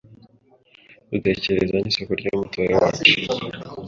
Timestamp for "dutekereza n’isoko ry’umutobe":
1.11-2.73